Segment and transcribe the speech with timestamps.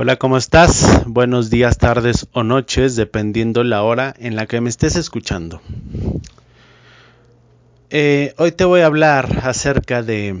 [0.00, 1.02] Hola, ¿cómo estás?
[1.06, 5.60] Buenos días, tardes o noches, dependiendo la hora en la que me estés escuchando.
[7.90, 10.36] Eh, hoy te voy a hablar acerca de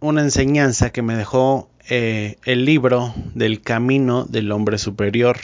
[0.00, 5.36] una enseñanza que me dejó eh, el libro del Camino del Hombre Superior,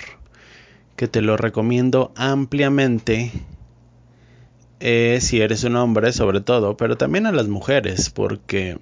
[0.96, 3.30] que te lo recomiendo ampliamente
[4.80, 8.78] eh, si eres un hombre sobre todo, pero también a las mujeres, porque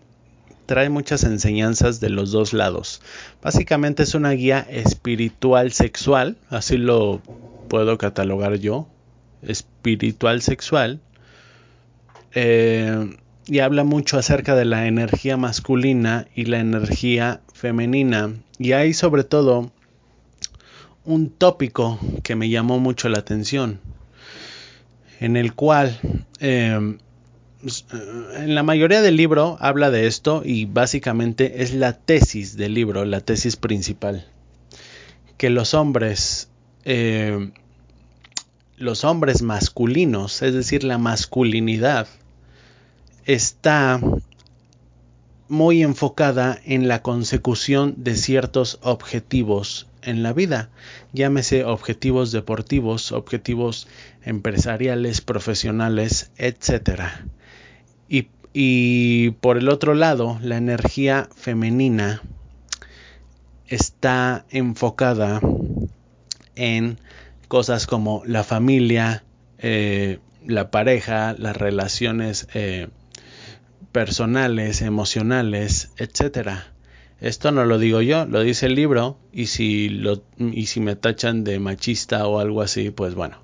[0.71, 3.03] trae muchas enseñanzas de los dos lados.
[3.43, 7.21] Básicamente es una guía espiritual sexual, así lo
[7.69, 8.87] puedo catalogar yo,
[9.43, 11.01] espiritual sexual.
[12.37, 13.17] Eh,
[13.49, 18.33] y habla mucho acerca de la energía masculina y la energía femenina.
[18.61, 19.73] Y hay sobre todo
[21.05, 23.81] un tópico que me llamó mucho la atención,
[25.19, 25.99] en el cual
[26.39, 26.97] eh,
[27.63, 33.05] en la mayoría del libro habla de esto y básicamente es la tesis del libro,
[33.05, 34.27] la tesis principal.
[35.37, 36.49] Que los hombres,
[36.85, 37.51] eh,
[38.77, 42.09] los hombres masculinos, es decir, la masculinidad,
[43.27, 44.01] está
[45.49, 50.71] muy enfocada en la consecución de ciertos objetivos en la vida,
[51.13, 53.87] llámese objetivos deportivos, objetivos
[54.25, 57.27] empresariales, profesionales, etcétera
[58.53, 62.21] y, por el otro lado, la energía femenina
[63.69, 65.41] está enfocada
[66.57, 66.99] en
[67.47, 69.23] cosas como la familia,
[69.59, 72.89] eh, la pareja, las relaciones eh,
[73.93, 76.73] personales, emocionales, etcétera.
[77.21, 80.97] Esto no lo digo yo, lo dice el libro y si lo y si me
[80.97, 83.37] tachan de machista o algo así, pues bueno,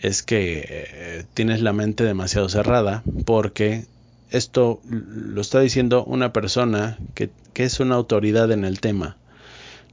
[0.00, 3.86] es que eh, tienes la mente demasiado cerrada porque
[4.30, 9.16] esto lo está diciendo una persona que, es una autoridad en el tema.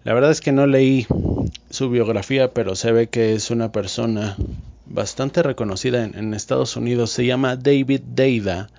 [0.03, 1.07] La verdad es que no leí
[1.69, 4.35] su biografía, pero se ve que es una persona
[4.85, 7.11] bastante reconocida en, Estados Unidos.
[7.11, 8.69] Se llama David Deida,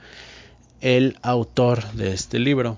[0.83, 2.77] el autor de este libro.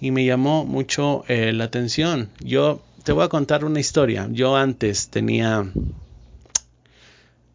[0.00, 2.28] Y me llamó mucho eh, la atención.
[2.38, 4.28] Yo te voy a contar una historia.
[4.30, 5.66] Yo antes tenía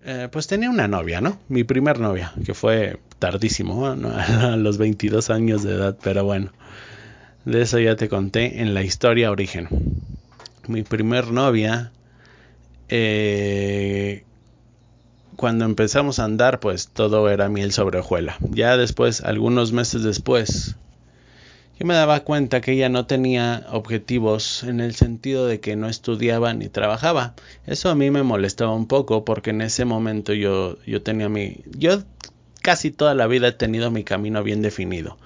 [0.06, 1.40] eh, pues tenía una novia, ¿no?
[1.48, 6.52] Mi primer novia, que fue tardísimo, a los 22 años de edad, pero bueno,
[7.46, 9.68] de eso ya te conté en la historia origen.
[10.68, 11.92] Mi primer novia,
[12.90, 14.24] eh,
[15.36, 18.38] cuando empezamos a andar, pues todo era miel sobre hojuela.
[18.52, 20.78] Ya después, algunos meses después,
[21.80, 25.90] yo me daba cuenta que ella no tenía objetivos en el sentido de que no
[25.90, 27.34] estudiaba ni trabajaba.
[27.66, 31.62] Eso a mí me molestaba un poco porque en ese momento yo, yo tenía mi...
[31.76, 32.04] Yo
[32.62, 35.18] casi toda la vida he tenido mi camino bien definido.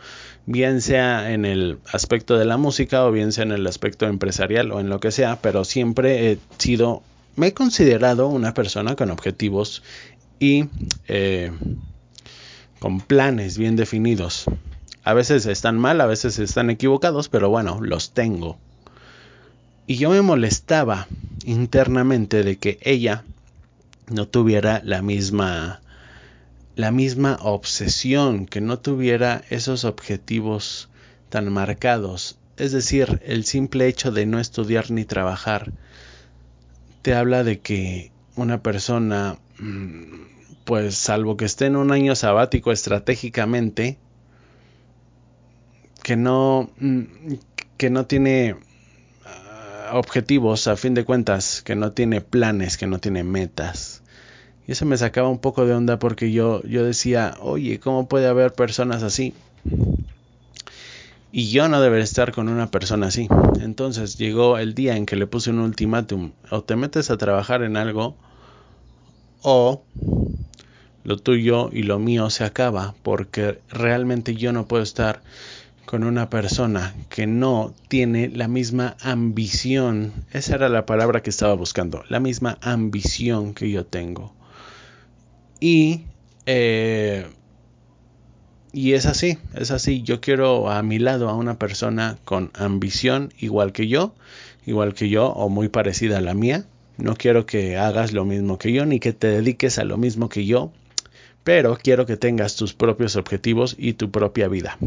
[0.46, 4.72] Bien sea en el aspecto de la música o bien sea en el aspecto empresarial
[4.72, 7.04] o en lo que sea, pero siempre he sido...
[7.36, 9.84] Me he considerado una persona con objetivos
[10.40, 10.70] y
[11.10, 11.52] eh,
[12.80, 14.46] con planes bien definidos.
[15.08, 18.58] A veces están mal, a veces están equivocados, pero bueno, los tengo.
[19.88, 21.08] Y yo me molestaba
[21.46, 23.24] internamente de que ella
[24.10, 25.80] no tuviera la misma
[26.76, 30.90] la misma obsesión, que no tuviera esos objetivos
[31.30, 32.38] tan marcados.
[32.58, 35.72] Es decir, el simple hecho de no estudiar ni trabajar
[37.02, 42.74] te habla de que una persona, mm, pues salvo que esté en un año sabático
[42.74, 44.00] estratégicamente,
[46.08, 47.04] que no, mm,
[47.76, 48.56] que no tiene
[49.26, 54.04] ah, objetivos a fin de cuentas, que no tiene planes, que no tiene metas.
[54.66, 58.28] Y eso me sacaba un poco de onda porque yo, yo decía, oye, ¿cómo puede
[58.28, 59.34] haber personas así?
[61.34, 63.28] Y yo no debería estar con una persona así.
[63.60, 66.32] Entonces llegó el día en que le puse un ultimátum.
[66.50, 68.16] O te metes a trabajar en algo
[69.42, 69.84] o
[71.04, 72.96] lo tuyo y lo mío se acaba.
[73.04, 75.22] Porque realmente yo no puedo estar
[75.88, 80.12] con una persona que no tiene la misma ambición.
[80.34, 82.04] Esa era la palabra que estaba buscando.
[82.10, 84.36] La misma ambición que yo tengo.
[85.62, 86.02] Y
[86.46, 87.26] eh,
[88.74, 90.04] y es así, es así.
[90.04, 94.14] Yo quiero a mi lado a una persona con ambición igual que yo,
[94.66, 96.66] igual que yo o muy parecida a la mía.
[96.98, 100.28] No quiero que hagas lo mismo que yo ni que te dediques a lo mismo
[100.28, 100.74] que yo,
[101.46, 104.78] pero quiero que tengas tus propios objetivos y tu propia vida.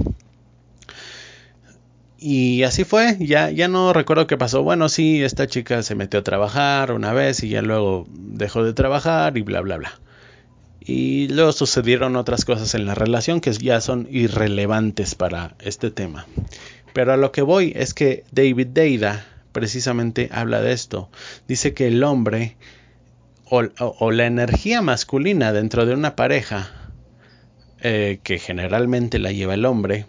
[2.22, 4.62] Y así fue, ya, ya no recuerdo qué pasó.
[4.62, 8.74] Bueno, sí, esta chica se metió a trabajar una vez y ya luego dejó de
[8.74, 9.98] trabajar y bla, bla, bla.
[10.80, 16.26] Y luego sucedieron otras cosas en la relación que ya son irrelevantes para este tema.
[16.92, 21.08] Pero a lo que voy es que David Deida precisamente habla de esto.
[21.48, 22.56] Dice que el hombre
[23.50, 26.70] o, la energía masculina dentro de una pareja,
[27.80, 30.06] eh, que generalmente la lleva el hombre,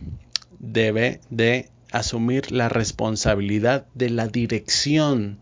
[0.59, 5.39] debe de asumir la responsabilidad de la dirección.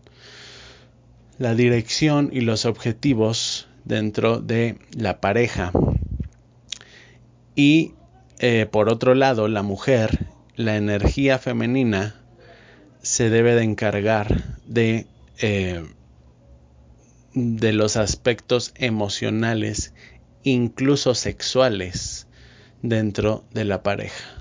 [1.38, 5.72] La dirección y los objetivos dentro de la pareja.
[7.54, 7.94] Y
[8.38, 10.26] eh, por otro lado, la mujer,
[10.56, 12.16] la energía femenina,
[13.02, 15.06] se debe de encargar de,
[15.40, 15.84] eh,
[17.34, 19.94] de los aspectos emocionales,
[20.42, 22.26] incluso sexuales,
[22.82, 24.39] dentro de la pareja.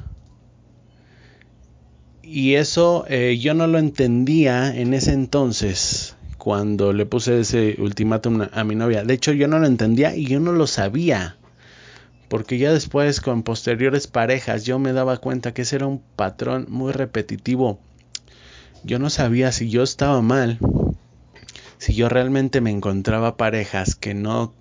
[2.31, 8.47] Y eso eh, yo no lo entendía en ese entonces cuando le puse ese ultimátum
[8.51, 9.03] a mi novia.
[9.03, 11.37] De hecho, yo no lo entendía y yo no lo sabía.
[12.27, 16.67] Porque ya después, con posteriores parejas, yo me daba cuenta que ese era un patrón
[16.69, 17.79] muy repetitivo.
[18.83, 20.59] Yo no sabía si yo estaba mal,
[21.79, 24.53] si yo realmente me encontraba parejas que no,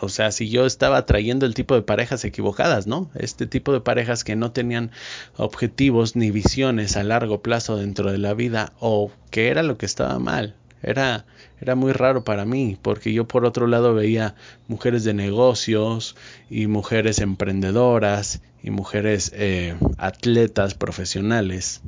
[0.00, 3.10] o sea, si yo estaba trayendo el tipo de parejas equivocadas, ¿no?
[3.14, 4.90] Este tipo de parejas que no tenían
[5.36, 9.86] objetivos ni visiones a largo plazo dentro de la vida o que era lo que
[9.86, 10.54] estaba mal.
[10.82, 11.24] Era,
[11.60, 14.34] era muy raro para mí, porque yo por otro lado veía
[14.68, 16.16] mujeres de negocios
[16.50, 21.80] y mujeres emprendedoras y mujeres eh, atletas profesionales.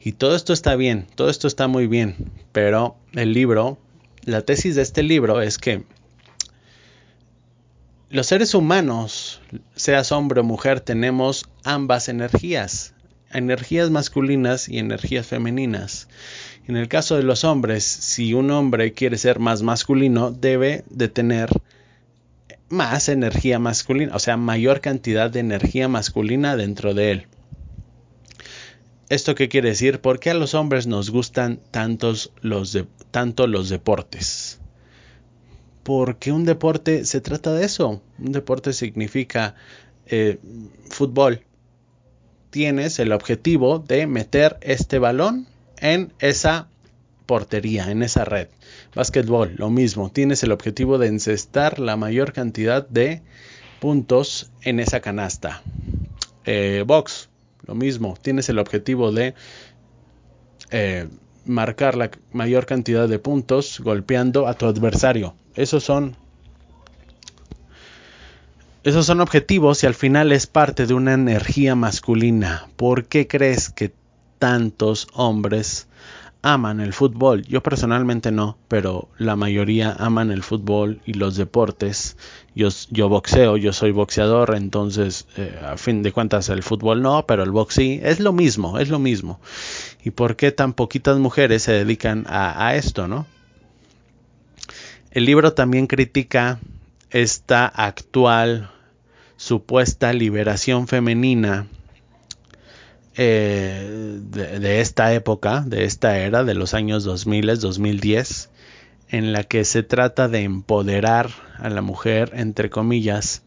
[0.00, 2.16] Y todo esto está bien, todo esto está muy bien,
[2.52, 3.78] pero el libro,
[4.24, 5.84] la tesis de este libro es que
[8.10, 9.40] los seres humanos,
[9.76, 12.92] seas hombre o mujer, tenemos ambas energías,
[13.32, 16.08] energías masculinas y energías femeninas.
[16.66, 21.08] En el caso de los hombres, si un hombre quiere ser más masculino, debe de
[21.08, 21.50] tener
[22.68, 27.26] más energía masculina, o sea, mayor cantidad de energía masculina dentro de él.
[29.08, 30.00] ¿Esto qué quiere decir?
[30.00, 32.76] ¿Por qué a los hombres nos gustan tantos los
[33.12, 34.59] tanto los deportes?
[35.82, 38.02] Porque un deporte se trata de eso.
[38.18, 39.54] Un deporte significa
[40.06, 40.38] eh,
[40.88, 41.42] fútbol.
[42.50, 45.46] Tienes el objetivo de meter este balón
[45.78, 46.68] en esa
[47.26, 48.48] portería, en esa red.
[48.94, 50.10] Básquetbol, lo mismo.
[50.10, 53.22] Tienes el objetivo de encestar la mayor cantidad de
[53.78, 55.62] puntos en esa canasta.
[56.44, 57.28] Eh, box,
[57.66, 58.16] lo mismo.
[58.20, 59.34] Tienes el objetivo de
[60.70, 61.08] eh,
[61.44, 65.34] marcar la mayor cantidad de puntos golpeando a tu adversario.
[65.54, 66.16] Esos son
[68.82, 72.68] esos son objetivos y al final es parte de una energía masculina.
[72.76, 73.92] ¿Por qué crees que
[74.38, 75.86] tantos hombres
[76.42, 77.42] aman el fútbol.
[77.42, 82.16] Yo personalmente no, pero la mayoría aman el fútbol y los deportes.
[82.54, 87.26] Yo, yo boxeo, yo soy boxeador, entonces eh, a fin de cuentas el fútbol no,
[87.26, 88.00] pero el box sí.
[88.02, 89.40] Es lo mismo, es lo mismo.
[90.04, 93.26] ¿Y por qué tan poquitas mujeres se dedican a, a esto, no?
[95.10, 96.60] El libro también critica
[97.10, 98.70] esta actual
[99.36, 101.66] supuesta liberación femenina
[103.22, 108.48] eh, de, esta época, de esta era, de los años 2000, 2010,
[109.10, 113.42] en la que se trata de empoderar a la mujer, entre comillas,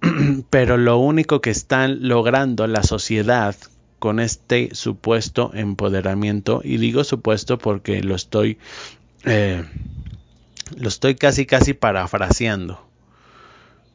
[0.50, 3.54] pero lo único que están logrando la sociedad
[4.00, 8.58] con este supuesto empoderamiento, y digo supuesto porque lo estoy
[9.24, 9.64] eh,
[10.76, 12.84] lo estoy casi casi parafraseando.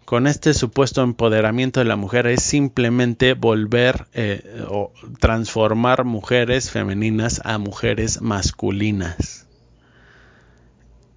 [0.08, 7.42] Con este supuesto empoderamiento de la mujer es simplemente volver eh, o transformar mujeres femeninas
[7.44, 9.48] a mujeres masculinas.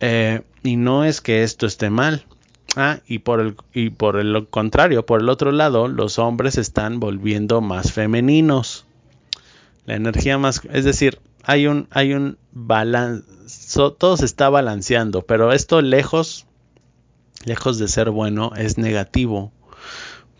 [0.00, 2.24] Eh, y no es que esto esté mal.
[2.74, 6.98] Ah, y por el, y por el contrario, por el otro lado, los hombres están
[6.98, 8.86] volviendo más femeninos.
[9.86, 13.24] La energía más, es decir, hay un, hay un balance,
[14.00, 16.48] todo se está balanceando, pero esto lejos,
[17.44, 19.52] lejos de ser bueno, es negativo.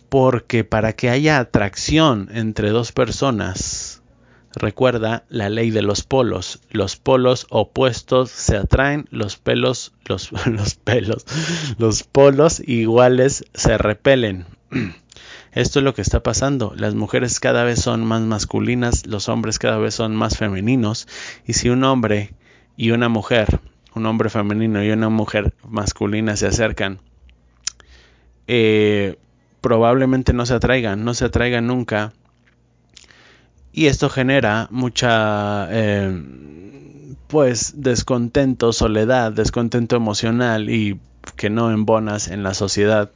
[0.08, 4.02] Porque para que haya atracción entre dos personas,
[4.54, 6.60] recuerda la ley de los polos.
[6.70, 11.24] Los polos opuestos se atraen, los pelos, los, los pelos,
[11.78, 14.46] los polos iguales se repelen.
[15.52, 16.72] Esto es lo que está pasando.
[16.76, 21.08] Las mujeres cada vez son más masculinas, los hombres cada vez son más femeninos.
[21.44, 22.34] Y si un hombre
[22.76, 23.60] y una mujer,
[23.94, 27.00] un hombre femenino y una mujer masculina se acercan,
[28.46, 29.18] eh,
[29.60, 32.12] probablemente no se atraigan, no se atraigan nunca.
[33.72, 36.22] Y esto genera mucha, eh,
[37.28, 40.98] pues, descontento, soledad, descontento emocional y
[41.36, 43.10] que no embonas en la sociedad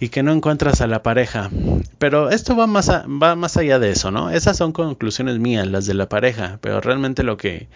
[0.00, 1.50] y que no encuentras a la pareja.
[1.98, 4.30] Pero esto va más, va más allá de eso, ¿no?
[4.30, 7.68] Esas son conclusiones mías, las de la pareja, pero realmente lo que,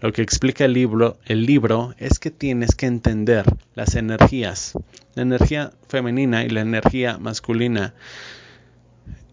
[0.00, 4.74] lo que explica el libro, el libro es que tienes que entender las energías,
[5.14, 7.94] la energía femenina y la energía masculina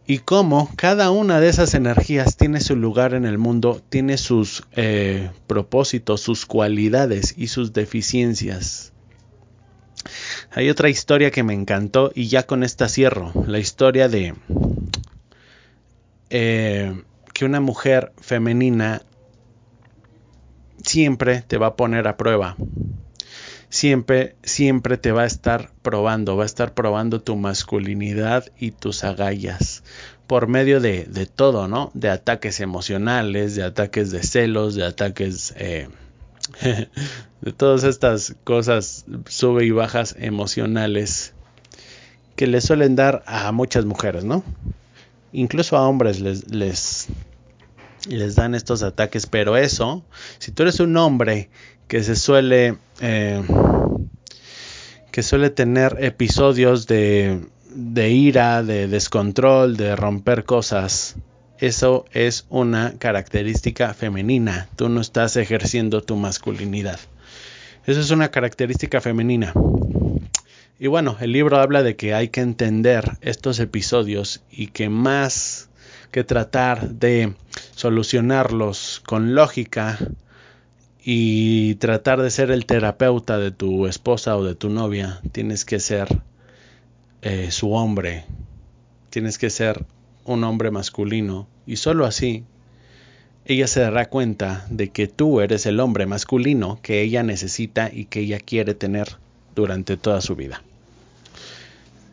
[0.09, 4.63] y cómo cada una de esas energías tiene su lugar en el mundo, tiene sus
[4.75, 8.91] eh, propósitos, sus cualidades y sus deficiencias.
[10.51, 13.31] Hay otra historia que me encantó y ya con esta cierro.
[13.45, 14.33] La historia de
[16.31, 17.03] eh,
[17.33, 19.03] que una mujer femenina
[20.83, 22.55] siempre te va a poner a prueba.
[23.69, 29.03] Siempre, siempre te va a estar probando, va a estar probando tu masculinidad y tus
[29.03, 29.83] agallas
[30.25, 31.91] por medio de, de todo, ¿no?
[31.93, 35.87] De ataques emocionales, de ataques de celos, de ataques eh,
[37.41, 41.33] de todas estas cosas sube y bajas emocionales
[42.35, 44.43] que le suelen dar a muchas mujeres, ¿no?
[45.33, 47.07] Incluso a hombres les, les,
[48.35, 50.03] dan estos ataques, pero eso,
[50.37, 51.49] si tú eres un hombre
[51.87, 53.43] que se suele, eh,
[55.11, 57.41] que suele tener episodios de,
[57.75, 61.15] de ira, de descontrol, de romper cosas,
[61.59, 64.69] eso es una característica femenina.
[64.77, 66.99] Tú no estás ejerciendo tu masculinidad.
[67.85, 69.53] Eso es una característica femenina.
[70.79, 75.69] Y bueno, el libro habla de que hay que entender estos episodios y que más
[76.11, 77.33] que tratar de
[77.75, 79.99] solucionarlos con lógica
[81.03, 85.81] y tratar de ser el terapeuta de tu esposa o de tu novia, tienes que
[85.81, 86.07] ser
[87.21, 88.23] eh, su hombre,
[89.09, 89.85] tienes que ser
[90.33, 92.43] un hombre masculino y solo así
[93.45, 98.05] ella se dará cuenta de que tú eres el hombre masculino que ella necesita y
[98.05, 99.17] que ella quiere tener
[99.55, 100.61] durante toda su vida.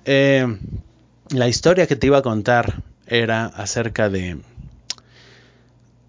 [0.07, 0.47] Eh,
[1.29, 4.39] la historia que te iba a contar era acerca de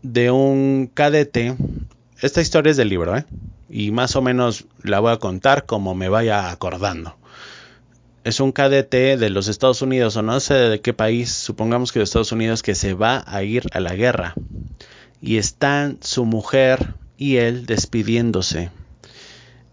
[0.01, 1.55] de un cadete.
[2.21, 3.25] Esta historia es del libro, ¿eh?
[3.69, 7.17] Y más o menos la voy a contar como me vaya acordando
[8.27, 11.99] es un cadete de los Estados Unidos o no sé de qué país, supongamos que
[11.99, 14.33] de Estados Unidos, que se va a ir a la guerra.
[15.21, 18.69] Y están su mujer y él despidiéndose.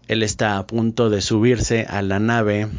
[0.07, 2.69] Él está a punto de subirse a la nave,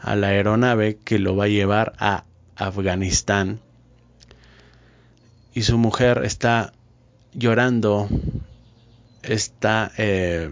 [0.00, 2.24] a la aeronave que lo va a llevar a
[2.56, 3.60] Afganistán.
[5.52, 6.72] Y su mujer está
[7.34, 8.08] llorando,
[9.22, 10.50] está, eh,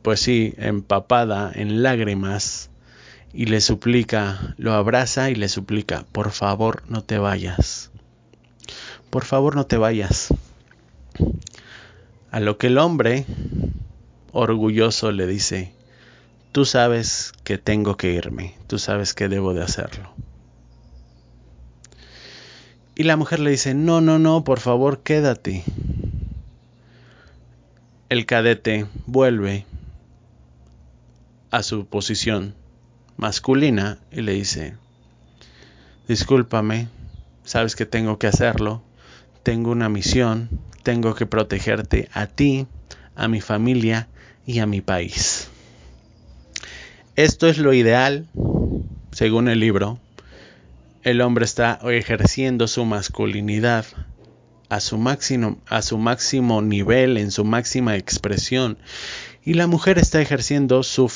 [0.00, 2.70] pues sí, empapada en lágrimas
[3.32, 7.90] y le suplica, lo abraza y le suplica, por favor no te vayas,
[9.10, 10.28] por favor no te vayas.
[12.30, 13.24] A lo que el hombre,
[14.32, 15.72] orgulloso, le dice,
[16.52, 20.10] tú sabes que tengo que irme, tú sabes que debo de hacerlo.
[22.94, 25.62] Y la mujer le dice, no, no, no, por favor quédate.
[28.08, 29.66] El cadete vuelve
[31.50, 32.54] a su posición
[33.18, 34.76] masculina y le dice,
[36.06, 36.88] discúlpame,
[37.44, 38.82] sabes que tengo que hacerlo,
[39.42, 40.48] tengo una misión,
[40.84, 42.66] tengo que protegerte a ti,
[43.14, 44.08] a mi familia
[44.46, 45.50] y a mi país.
[47.16, 48.28] Esto es lo ideal,
[49.10, 49.98] según el libro.
[51.02, 53.84] El hombre está ejerciendo su masculinidad
[54.68, 58.78] a su máximo, a su máximo nivel, en su máxima expresión.
[59.44, 61.08] Y la mujer está ejerciendo su,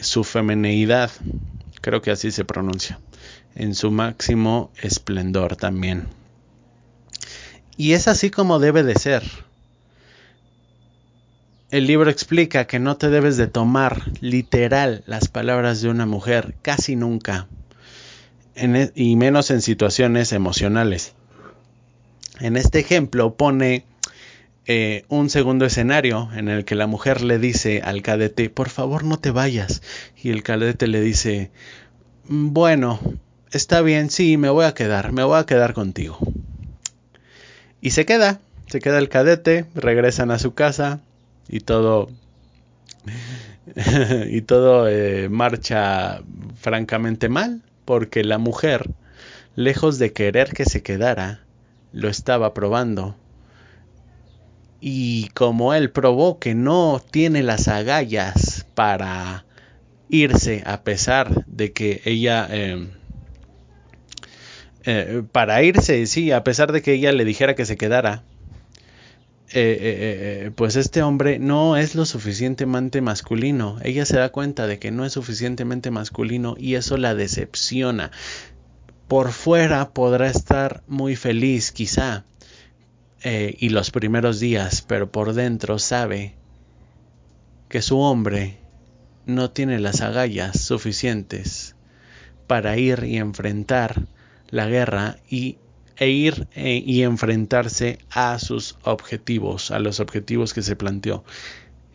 [0.00, 1.10] su femineidad,
[1.84, 2.98] creo que así se pronuncia,
[3.54, 6.06] en su máximo esplendor también.
[7.76, 9.22] Y es así como debe de ser.
[11.70, 16.54] El libro explica que no te debes de tomar literal las palabras de una mujer,
[16.62, 17.48] casi nunca,
[18.54, 21.12] e, y menos en situaciones emocionales.
[22.40, 23.84] En este ejemplo pone
[24.66, 29.04] eh, un segundo escenario en el que la mujer le dice al cadete, por favor
[29.04, 29.82] no te vayas.
[30.22, 31.50] Y el cadete le dice,
[32.28, 32.98] bueno,
[33.50, 36.18] está bien, sí, me voy a quedar, me voy a quedar contigo.
[37.80, 41.00] Y se queda, se queda el cadete, regresan a su casa
[41.48, 42.08] y todo
[44.30, 46.22] y todo eh, marcha
[46.58, 48.90] francamente mal porque la mujer,
[49.56, 51.40] lejos de querer que se quedara,
[51.92, 53.16] lo estaba probando.
[54.80, 59.44] Y como él probó que no tiene las agallas para
[60.08, 62.90] irse a pesar de que ella em,
[64.84, 68.22] eh, para irse, sí, a pesar de que ella le dijera que se quedara,
[69.56, 73.78] eh, eh, pues este hombre no es lo suficientemente masculino.
[73.82, 78.10] Ella se da cuenta de que no es suficientemente masculino y eso la decepciona.
[79.08, 82.24] Por fuera podrá estar muy feliz, quizá,
[83.24, 86.34] y los primeros días, pero por dentro sabe
[87.68, 88.58] que su hombre
[89.26, 91.74] no tiene las agallas suficientes
[92.46, 94.02] para ir y enfrentar
[94.50, 95.56] la guerra y,
[95.96, 101.24] e ir e, y enfrentarse a sus objetivos, a los objetivos que se planteó.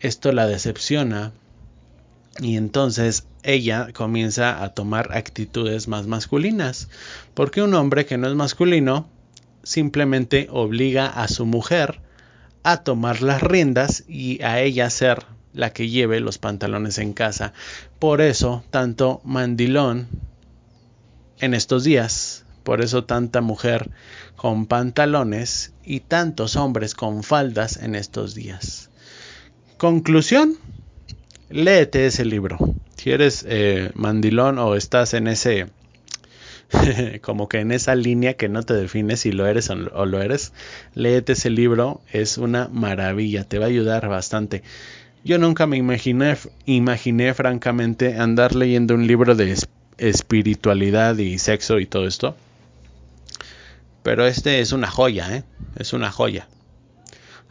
[0.00, 1.32] Esto la decepciona
[2.40, 6.88] y entonces ella comienza a tomar actitudes más masculinas,
[7.34, 9.08] porque un hombre que no es masculino
[9.62, 12.00] simplemente obliga a su mujer
[12.62, 17.52] a tomar las riendas y a ella ser la que lleve los pantalones en casa.
[17.98, 20.08] Por eso, tanto mandilón
[21.40, 23.90] en estos días por eso tanta mujer
[24.36, 28.90] con pantalones y tantos hombres con faldas en estos días.
[29.76, 30.56] Conclusión,
[31.48, 32.58] léete ese libro.
[32.96, 35.68] Si eres eh, mandilón o estás en ese,
[37.22, 40.52] como que en esa línea que no te define si lo eres o, lo eres,
[40.94, 44.62] léete ese libro, es una maravilla, te va a ayudar bastante.
[45.24, 49.54] Yo nunca me imaginé, imaginé francamente andar leyendo un libro de
[49.98, 52.36] espiritualidad y sexo y todo esto
[54.02, 55.44] pero este es una joya, ¿eh?
[55.76, 56.48] Es una joya.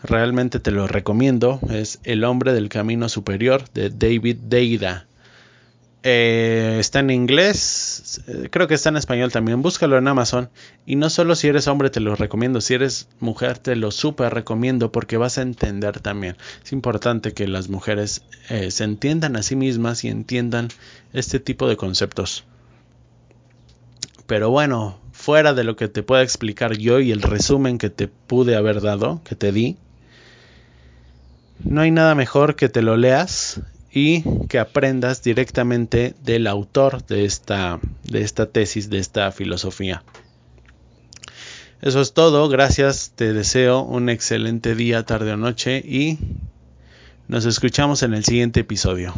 [0.04, 1.60] Realmente te lo recomiendo.
[1.70, 5.06] Es El hombre del camino superior de David Deida.
[6.02, 9.62] Eh, está en inglés, eh, creo que está en español también.
[9.62, 10.50] Búscalo en Amazon.
[10.86, 14.34] Y no solo si eres hombre te lo recomiendo, si eres mujer te lo súper
[14.34, 16.38] recomiendo porque vas a entender también.
[16.64, 20.70] Es importante que las mujeres eh, se entiendan a sí mismas y entiendan
[21.12, 22.46] este tipo de conceptos.
[24.26, 28.08] Pero bueno, fuera de lo que te pueda explicar yo y el resumen que te
[28.08, 29.76] pude haber dado, que te di,
[31.64, 33.60] no hay nada mejor que te lo leas
[33.92, 40.04] y que aprendas directamente del autor de esta, de esta tesis, de esta filosofía.
[41.82, 46.18] Eso es todo, gracias, te deseo un excelente día, tarde o noche y
[47.30, 49.14] nos escuchamos en el siguiente episodio.